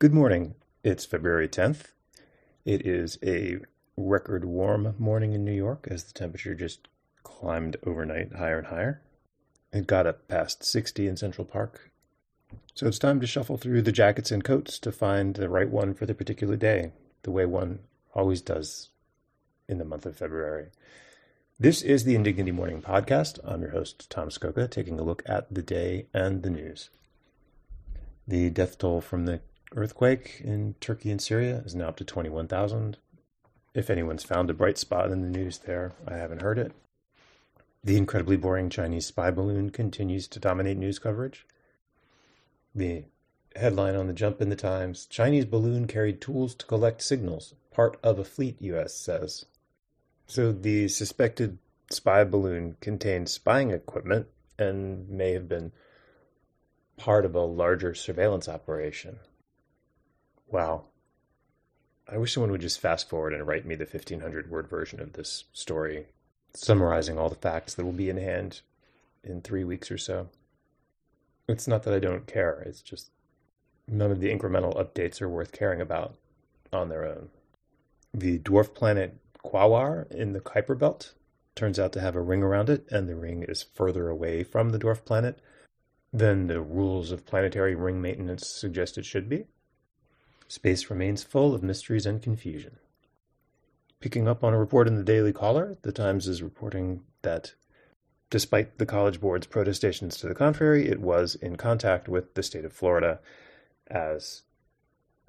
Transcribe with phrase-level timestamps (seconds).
[0.00, 0.54] Good morning.
[0.82, 1.88] It's February 10th.
[2.64, 3.58] It is a
[3.98, 6.88] record warm morning in New York as the temperature just
[7.22, 9.02] climbed overnight higher and higher.
[9.74, 11.90] It got up past 60 in Central Park.
[12.74, 15.92] So it's time to shuffle through the jackets and coats to find the right one
[15.92, 16.92] for the particular day,
[17.22, 17.80] the way one
[18.14, 18.88] always does
[19.68, 20.68] in the month of February.
[21.58, 23.38] This is the Indignity Morning Podcast.
[23.44, 26.88] I'm your host, Tom Scocca, taking a look at the day and the news.
[28.26, 29.42] The death toll from the
[29.74, 32.96] earthquake in Turkey and Syria is now up to 21,000.
[33.74, 36.72] If anyone's found a bright spot in the news there, I haven't heard it.
[37.82, 41.46] The incredibly boring Chinese spy balloon continues to dominate news coverage.
[42.74, 43.04] The
[43.56, 47.98] headline on the jump in the Times Chinese balloon carried tools to collect signals, part
[48.02, 49.46] of a fleet, US says.
[50.26, 51.58] So the suspected
[51.90, 54.26] spy balloon contained spying equipment
[54.58, 55.72] and may have been
[56.96, 59.18] part of a larger surveillance operation.
[60.50, 60.84] Wow.
[62.08, 65.12] I wish someone would just fast forward and write me the 1500 word version of
[65.12, 66.06] this story,
[66.54, 68.62] summarizing all the facts that will be in hand
[69.22, 70.28] in three weeks or so.
[71.48, 73.10] It's not that I don't care, it's just
[73.86, 76.16] none of the incremental updates are worth caring about
[76.72, 77.28] on their own.
[78.12, 81.14] The dwarf planet Quaoar in the Kuiper Belt
[81.54, 84.70] turns out to have a ring around it, and the ring is further away from
[84.70, 85.38] the dwarf planet
[86.12, 89.46] than the rules of planetary ring maintenance suggest it should be.
[90.50, 92.78] Space remains full of mysteries and confusion.
[94.00, 97.54] Picking up on a report in the Daily Caller, the Times is reporting that
[98.30, 102.64] despite the College Board's protestations to the contrary, it was in contact with the state
[102.64, 103.20] of Florida
[103.86, 104.42] as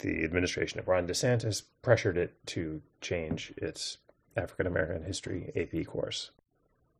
[0.00, 3.98] the administration of Ron DeSantis pressured it to change its
[4.36, 6.32] African American history AP course.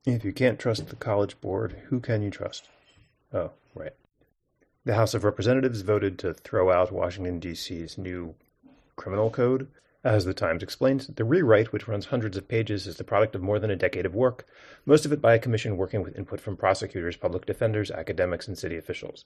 [0.06, 2.68] If you can't trust the College Board, who can you trust?
[3.32, 3.94] Oh, right.
[4.86, 8.34] The House of Representatives voted to throw out Washington, D.C.'s new
[8.96, 9.68] criminal code.
[10.04, 13.40] As the Times explains, the rewrite, which runs hundreds of pages, is the product of
[13.40, 14.46] more than a decade of work,
[14.84, 18.58] most of it by a commission working with input from prosecutors, public defenders, academics, and
[18.58, 19.24] city officials.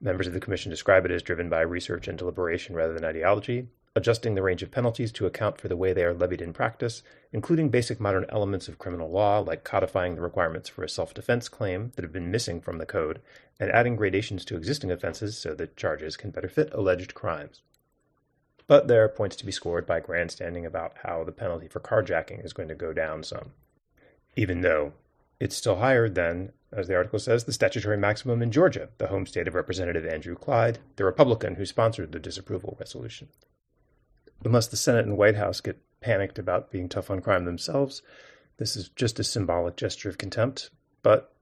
[0.00, 3.68] Members of the commission describe it as driven by research and deliberation rather than ideology,
[3.94, 7.02] adjusting the range of penalties to account for the way they are levied in practice,
[7.32, 11.48] including basic modern elements of criminal law like codifying the requirements for a self defense
[11.48, 13.20] claim that have been missing from the code,
[13.60, 17.60] and adding gradations to existing offenses so that charges can better fit alleged crimes.
[18.66, 22.44] But there are points to be scored by grandstanding about how the penalty for carjacking
[22.44, 23.52] is going to go down some,
[24.36, 24.94] even though
[25.38, 29.26] it's still higher than, as the article says, the statutory maximum in Georgia, the home
[29.26, 33.28] state of Representative Andrew Clyde, the Republican who sponsored the disapproval resolution.
[34.44, 38.02] Unless the Senate and White House get panicked about being tough on crime themselves,
[38.56, 40.70] this is just a symbolic gesture of contempt,
[41.02, 41.34] but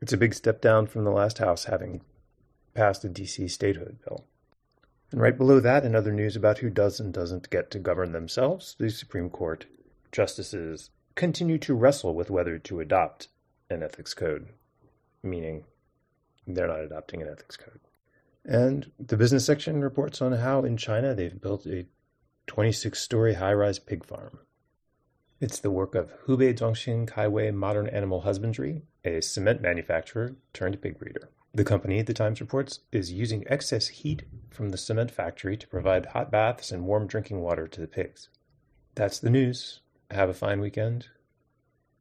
[0.00, 2.02] it's a big step down from the last House having
[2.74, 4.24] passed a DC statehood bill.
[5.10, 8.12] And right below that, in other news about who does and doesn't get to govern
[8.12, 9.66] themselves, the Supreme Court
[10.12, 13.28] justices continue to wrestle with whether to adopt
[13.70, 14.48] an ethics code,
[15.22, 15.64] meaning
[16.46, 17.80] they're not adopting an ethics code.
[18.44, 21.86] And the business section reports on how in China they've built a
[22.48, 24.40] 26 story high rise pig farm.
[25.38, 30.98] It's the work of Hubei Zhongxin Kaiwei Modern Animal Husbandry, a cement manufacturer turned pig
[30.98, 31.28] breeder.
[31.54, 36.06] The company, the Times reports, is using excess heat from the cement factory to provide
[36.06, 38.30] hot baths and warm drinking water to the pigs.
[38.94, 39.80] That's the news.
[40.10, 41.08] Have a fine weekend,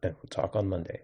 [0.01, 1.01] and we'll talk on Monday.